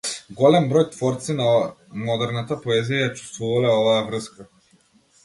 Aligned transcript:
Голем 0.37 0.63
број 0.69 0.85
творци 0.93 1.35
на 1.41 1.49
модерната 2.07 2.57
поезија 2.63 3.03
ја 3.03 3.11
чувствувале 3.21 3.71
оваа 3.75 4.01
врска. 4.09 4.49